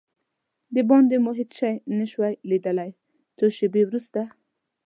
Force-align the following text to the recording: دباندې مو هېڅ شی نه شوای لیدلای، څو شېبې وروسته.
دباندې 0.75 1.17
مو 1.23 1.31
هېڅ 1.39 1.51
شی 1.59 1.73
نه 1.97 2.05
شوای 2.11 2.33
لیدلای، 2.49 2.91
څو 3.37 3.45
شېبې 3.57 3.83
وروسته. 3.85 4.21